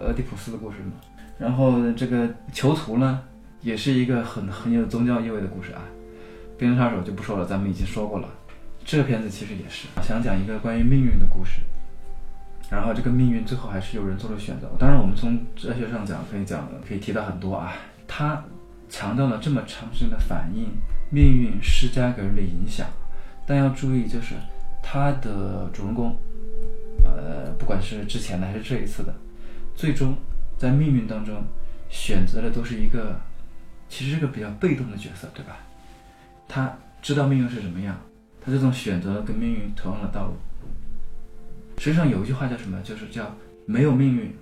[0.01, 0.93] 俄狄浦斯的故事嘛，
[1.39, 3.21] 然后这个囚徒呢，
[3.61, 5.81] 也是一个很很有宗教意味的故事啊。
[6.55, 8.27] 边境杀手就不说了，咱们已经说过了，
[8.85, 11.61] 这个片子其实也是想讲一个关于命运的故事。
[12.73, 14.67] 然后这个命运最后还是有人做了选择。
[14.79, 17.71] 当然，我们从哲学上讲，可以讲可以提到很多啊。
[18.07, 18.43] 他
[18.89, 20.71] 强调了这么长时间的反应，
[21.11, 22.87] 命运施加给人的影响。
[23.45, 24.33] 但要注意，就是
[24.81, 26.17] 他的主人公，
[27.03, 29.13] 呃，不管是之前的还是这一次的，
[29.75, 30.15] 最终
[30.57, 31.43] 在命运当中
[31.89, 33.19] 选择的都是一个，
[33.87, 35.57] 其实是个比较被动的角色，对吧？
[36.47, 37.95] 他知道命运是什么样，
[38.43, 40.33] 他最终选择跟命运同样的道路。
[41.83, 42.79] 实际上有一句话叫什么？
[42.81, 44.33] 就是叫没有命运，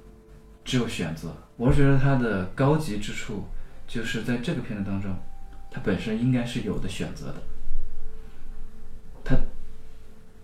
[0.64, 1.36] 只有选择。
[1.58, 3.48] 我是觉得它的高级之处
[3.88, 5.12] 就是在这个片子当中，
[5.72, 7.42] 它本身应该是有的选择的，
[9.24, 9.36] 它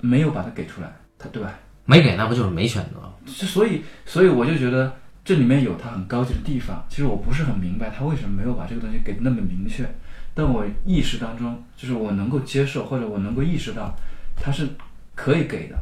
[0.01, 1.53] 没有把它给出来，它对吧？
[1.85, 3.13] 没给那不就是没选择？
[3.27, 6.83] 就所以，所以我就觉得这里面有它很高级的地方。
[6.89, 9.87] 其实我不是很明白他为什么没有把这个东西给得那么明确，
[10.33, 13.95] 但我意识当中，就是我能够接受或者我能够意识到，
[14.35, 14.67] 它是
[15.13, 15.77] 可以给的。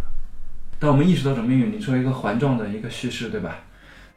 [0.85, 3.57] 当我们意识到这种命运，你说一个环状的一个叙事，对吧？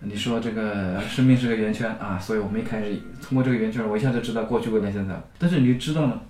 [0.00, 5.18] 你说这个生命是个圆圈啊，所以我们一开始通过这个圆圈，我一下就知道过去、未来、现在。
[5.38, 6.20] 但是你知道呢，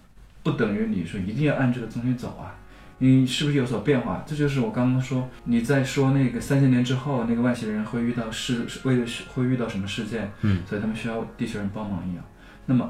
[0.44, 2.54] 不等于你说一定要按这个东西走啊。
[2.98, 4.22] 你是不是有所变化？
[4.24, 10.30] 这就是我刚刚说你在说那个三千年之后，那个外星人会遇到事，为了会遇到什么事件？
[10.42, 12.24] 嗯，所以他们需要地球人帮忙一样。
[12.64, 12.88] 那么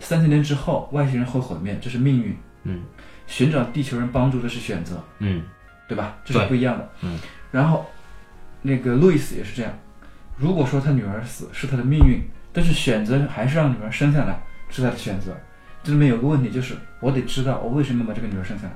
[0.00, 2.36] 三千年之后，外星人会毁灭，这是命运。
[2.64, 2.82] 嗯，
[3.28, 5.40] 寻找地球人帮助的是选择，嗯
[5.90, 6.16] 对吧？
[6.24, 6.88] 这是不一样的。
[7.02, 7.18] 嗯，
[7.50, 7.84] 然后
[8.62, 9.72] 那个路易斯也是这样。
[10.36, 12.22] 如果说他女儿死是他的命运，
[12.52, 14.38] 但是选择还是让女儿生下来
[14.70, 15.36] 是他的选择。
[15.82, 18.72] 这里面有个问题就是，我得知道我为什么把这个女儿生下来。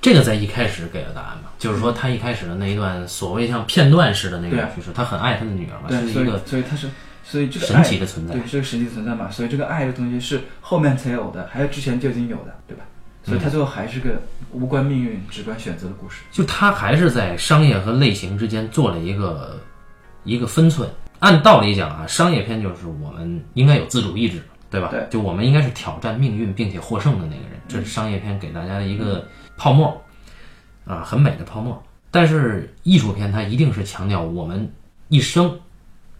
[0.00, 6.88] 这个在一开始给了答案嘛，就是说他一开始的那一段所谓像片段式的那个叙述，他很爱他的女儿是一个所以他是，
[7.24, 9.30] 所以这个神奇的存在对，是个神奇的存在嘛。
[9.30, 12.84] 所以这个爱的东西是后面才有的，还有之前就已经有的，对吧？
[13.28, 14.20] 所以他最后还是个
[14.52, 16.22] 无关命运、只关选择的故事。
[16.32, 19.60] 就他还是在商业和类型之间做了一个
[20.24, 20.88] 一个分寸。
[21.20, 24.88] 按道理讲啊，商业片就是我们应该有自主意志，对吧？
[24.90, 30.00] 对就我们应该是挑战命运并且获胜的那个人，这是商业片给大家的一个泡沫，
[30.84, 31.82] 啊，很美的泡沫。
[32.10, 34.72] 但是艺术片它一定是强调我们
[35.08, 35.58] 一生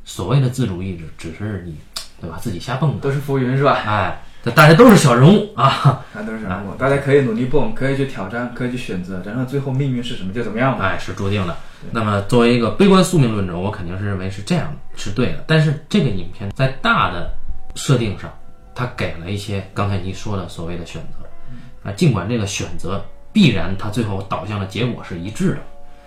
[0.05, 1.77] 所谓的自主意志，只是你
[2.21, 3.81] 对吧自己瞎蹦的，都是浮云是吧？
[3.87, 10.85] 哎，这大家都是小人物啊，大家，都是小人物，大家可以努力蹦，可以去挑战，可以去选择，然后最后命运是什么就怎么样嘛。
[10.85, 11.55] 哎，是注定的。
[11.91, 15.45] 那么作为一个悲观宿命论者，我肯定是认为是这样是对的。
[15.47, 17.31] 但是这个影片在大的
[17.75, 18.33] 设定上，
[18.75, 25.59] 它给了一些刚才你说的所谓的选择啊，尽管这个选择必然它最后导向的结果是一致的，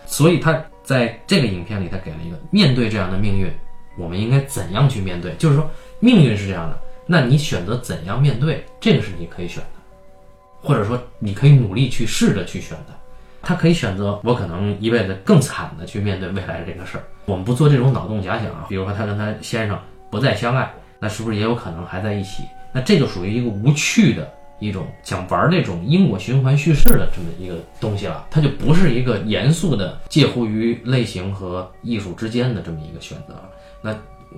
[0.06, 3.52] 所以它在这个影片里，它给了一个面对这样的命运，
[3.98, 5.36] 我们应该怎样去面对？
[5.36, 6.80] 就是说命运是这样的，
[7.12, 12.94] 那你选择怎样面对，这个是你可以选的，或者说你可以努力去试着去选的。
[13.42, 17.04] 他可以选择，我可能一辈子更惨的去面对未来这个事儿。
[17.26, 19.78] 我们不做这种脑洞假想啊，比如说他跟他先生
[20.10, 20.72] 不再相爱，
[21.02, 22.44] 那是不是也有可能还在一起？
[22.72, 28.26] 那这就属于一个无趣的一种想玩那种因果循环叙事的这么一个东西了。
[28.32, 33.36] 它就不是一个严肃的介乎于类型和艺术之间的这么一个选择。
[33.82, 33.92] 那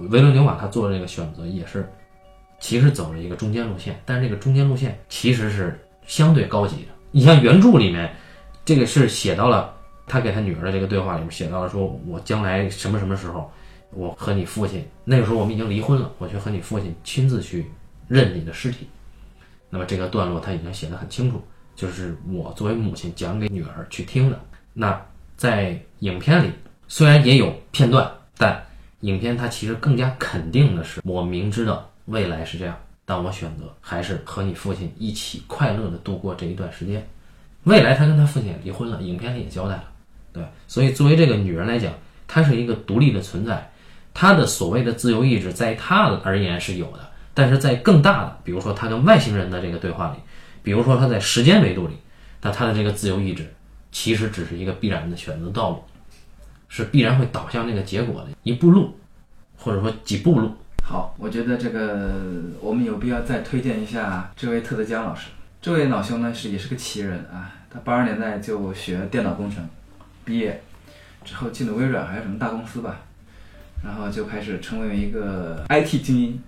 [0.10, 1.88] 维伦纽瓦他做这个选择也是，
[2.63, 6.93] 其实走了一个中间路线，但是这个中间路线其实是相对高级的。
[7.12, 8.10] 你像原著里面。
[8.65, 9.76] 这个是写到了
[10.08, 13.52] 他给他女儿的这个对话里面写到了，说我将来什么什么时候，
[13.91, 17.65] 我和你父亲那个时候我们已经离婚了，我去和你父亲亲自去
[18.08, 18.88] 认你的尸体。
[19.69, 21.43] 那么这个段落他已经写得很清楚，
[21.76, 24.39] 就是我作为母亲讲给女儿去听的。
[24.71, 24.97] 那
[25.36, 26.49] 在影片里
[26.88, 28.63] 虽然也有片段，但
[29.02, 37.08] 影片它其实更加肯定的是，我明知道未来是这样，但我选择还是和你父亲一起快乐的度过这一段时间。
[37.63, 39.86] 未来他跟他父亲离婚了，影片里也交代了，
[40.34, 41.94] 对，所以作为这个女人来讲，
[42.28, 43.72] 她是一个独立的存在，
[44.13, 50.20] 她的所谓的自由意志在她而言是有的，但是在更大的，比如说她跟外星人的这个对话里，
[50.62, 51.94] 比如说她在时间维度里，
[52.42, 53.54] 那她的这个自由意志
[53.94, 55.84] 其实只是一个必然的选择道路，
[56.68, 58.94] 是必然会导向那个结果的一步路，
[59.56, 60.52] 或者说几步路。
[60.86, 62.12] 好，我觉得这个
[62.60, 65.30] 我们有必要再推荐一下这位特德·江老师。
[65.62, 69.65] 这位老兄呢是也是个奇人啊，他八十年代就学电脑工程，
[70.26, 70.62] 毕业
[71.24, 72.98] 之后进了微软还是什么大公司吧，
[73.82, 76.43] 然后就开始成为一个 IT 精英。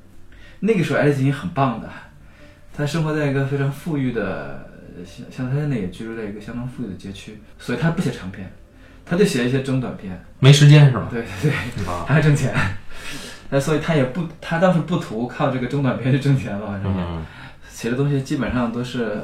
[0.60, 1.90] 那个时候 IT 精英很棒的，
[2.76, 4.70] 他生活在一个非常富裕的，
[5.06, 8.52] 像像他现在也居住在一个相当富裕的街区，所以他不写长篇，
[9.06, 10.22] 他就写一些中短篇。
[10.40, 11.08] 没时间是吧？
[11.10, 12.54] 对对对，还要挣钱，
[13.50, 17.02] 那所以他也不，他倒是不图靠这个中短篇去挣钱了，反正也。
[17.02, 17.26] 嗯，
[17.70, 19.22] 写的东西基本上都是，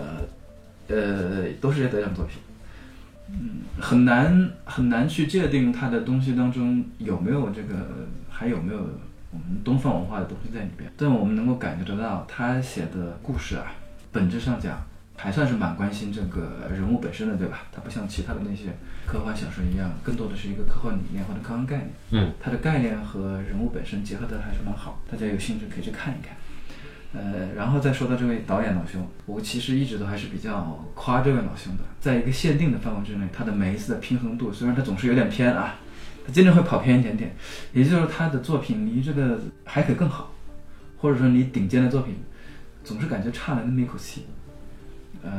[0.88, 2.38] 呃，都是些得奖作品。
[3.30, 7.76] 嗯，很难很难去界定他的东西当中有没有这个，
[8.30, 8.80] 还有没有
[9.32, 10.92] 我们东方文化的东西在里边。
[10.98, 13.74] 但我们能够感觉得到，他写的故事啊，
[14.12, 14.78] 本质上讲
[15.24, 17.62] 还算是蛮关心这个人物本身的，对吧？
[17.72, 21.90] 它不像其他的那些科幻小说一样，更多的是一个科幻理念或者科幻概念。
[22.10, 26.36] 嗯，它的概念和人物本身结合的还是蛮好，大家有兴趣可以去看一看。
[27.14, 35.76] 呃，然后再说到这位导演老兄，我其实一直都还是比较夸这位老兄的，在一个限定的范围之内，他的每一次的平衡度，虽然他总是有点偏啊，
[36.26, 37.36] 他经常会跑偏一点点，
[37.74, 40.34] 也就是他的作品离这个还可以更好，
[40.98, 42.16] 或者说离顶尖的作品
[42.84, 44.26] 总是感觉差了那么一口气，
[45.24, 45.32] 呃，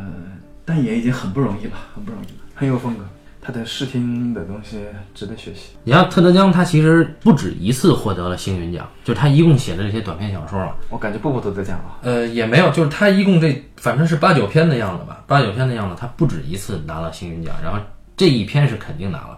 [0.64, 3.04] 但也已经很不容易了， 很不容易了，很有风格。
[3.44, 4.78] 他的视听的东西
[5.16, 5.72] 值得学习。
[5.82, 11.96] 你像特德·江，他其实不止一次获得了星云奖，就是他一共写的这些短篇小说啊，我感觉步步都得奖了。
[12.02, 17.80] 呃，也没有，就是他一共这反正是八九篇的样子吧，八九篇的样子，他不止一次拿了星云奖，然后
[18.16, 19.36] 这一篇是肯定拿了，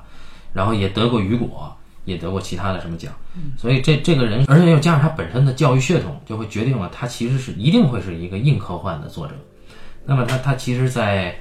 [0.52, 1.74] 然后也得过雨果，
[2.04, 3.10] 也得过其他的什么奖，
[3.56, 9.32] 所以这这个人，而且又加上他本身的教育血统，就会决定了他其实是一定会是一个硬科幻的作者。
[10.04, 11.34] 那么他他其实，在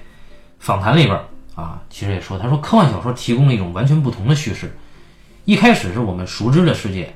[0.59, 1.19] 访谈里边
[1.55, 4.75] 啊，其实也说，他说科幻小说提供了一种完全不同的叙事，
[5.45, 7.13] 一开始是我们熟知的世界，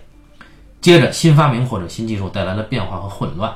[0.81, 3.53] 接着新发明或者新技术带来了变化和混乱。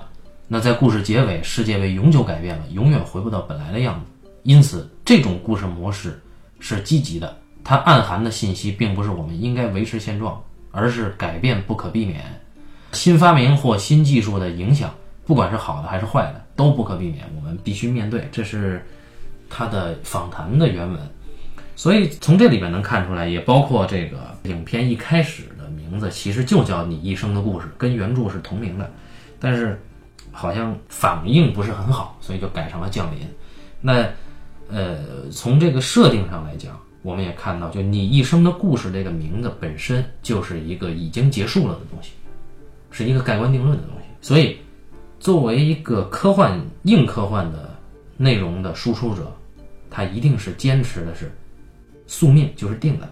[0.48, 4.30] 那在故事结尾，世界被永久改变了，永远回不到本来的样子。
[4.44, 6.22] 因此，这种故事模式
[6.60, 12.24] 是积极的，它暗含的信息并不是我们应该维持现状，而是改变不可避免。
[12.92, 14.90] 新发明或新技术的影响，
[15.26, 18.28] 不管是好的还是坏的，都不可避免，我们必须面对。
[18.32, 18.86] 这是
[19.50, 21.00] 他的访谈的原文。
[21.76, 28.92] 所以从这里边能看出来，也包括这个影片一开始的名字其实就叫《你一生的故事》，跟原著是同名的，
[29.40, 29.82] 但是
[30.32, 33.20] 好像反应不是很好，所以就改成了《降临》。
[33.82, 34.06] 那
[34.70, 42.12] 呃，从这个设定上来讲，我们也看到，就《你一生的故事》这个名字本身就是一个已经结束了的东西，
[42.92, 44.06] 是一个盖棺定论的东西。
[44.22, 44.58] 所以，
[45.22, 47.70] 作为一个科幻硬科幻的
[48.18, 49.32] 内容的输出者，
[49.88, 51.32] 他一定是坚持的是
[52.08, 53.08] 宿命就是定的，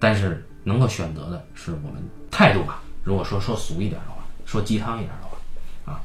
[0.00, 2.82] 但是能够选择的是我们态度吧。
[3.04, 6.00] 如果说说俗一点的话，说鸡汤一点的话，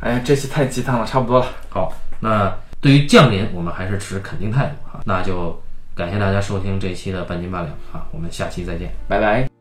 [0.00, 1.46] 哎呀，这期太鸡汤了，差不多了。
[1.68, 2.50] 好，那
[2.80, 5.02] 对于降临，我们还是持肯定态度啊。
[5.04, 5.62] 那就
[5.94, 8.90] 感谢大家收听这期的半斤八两啊，我们下期再见。
[9.06, 9.51] 拜拜。